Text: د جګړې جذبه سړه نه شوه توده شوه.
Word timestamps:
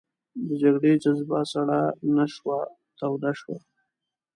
د 0.47 0.49
جګړې 0.61 0.93
جذبه 1.03 1.39
سړه 1.53 1.81
نه 2.15 2.25
شوه 2.33 2.59
توده 2.97 3.31
شوه. 3.39 3.57